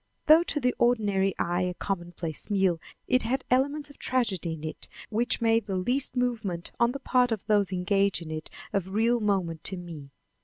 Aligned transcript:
Though 0.25 0.41
to 0.45 0.59
the 0.59 0.73
ordinary 0.79 1.35
eye 1.37 1.61
a 1.61 1.75
commonplace 1.75 2.49
meal, 2.49 2.79
it 3.07 3.21
had 3.21 3.45
elements 3.51 3.91
of 3.91 3.99
tragedy 3.99 4.53
in 4.53 4.63
it 4.63 4.87
which 5.11 5.41
made 5.41 5.67
the 5.67 5.75
least 5.75 6.15
movement 6.15 6.71
on 6.79 6.91
the 6.91 6.99
part 6.99 7.31
of 7.31 7.45
those 7.45 7.71
engaged 7.71 8.19
in 8.23 8.31
it 8.31 8.49
of 8.73 8.89
real 8.95 9.19
moment 9.19 9.63
to 9.65 9.77
me. 9.77 10.09